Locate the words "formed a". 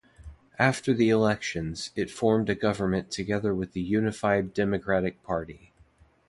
2.09-2.55